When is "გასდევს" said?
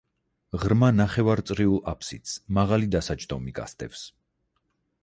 3.61-4.07